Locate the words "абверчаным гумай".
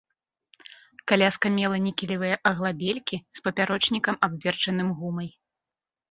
4.29-5.29